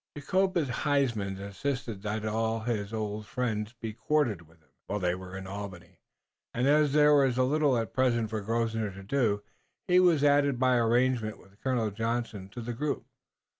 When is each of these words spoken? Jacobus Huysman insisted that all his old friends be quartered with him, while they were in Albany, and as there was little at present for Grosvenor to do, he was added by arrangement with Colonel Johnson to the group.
Jacobus 0.17 0.67
Huysman 0.67 1.37
insisted 1.37 2.01
that 2.01 2.25
all 2.25 2.61
his 2.61 2.91
old 2.91 3.27
friends 3.27 3.73
be 3.73 3.93
quartered 3.93 4.41
with 4.47 4.57
him, 4.59 4.69
while 4.87 4.97
they 4.97 5.13
were 5.13 5.37
in 5.37 5.45
Albany, 5.45 5.99
and 6.55 6.65
as 6.67 6.93
there 6.93 7.13
was 7.13 7.37
little 7.37 7.77
at 7.77 7.93
present 7.93 8.31
for 8.31 8.41
Grosvenor 8.41 8.89
to 8.95 9.03
do, 9.03 9.43
he 9.87 9.99
was 9.99 10.23
added 10.23 10.57
by 10.57 10.75
arrangement 10.77 11.37
with 11.37 11.61
Colonel 11.61 11.91
Johnson 11.91 12.49
to 12.49 12.61
the 12.61 12.73
group. 12.73 13.05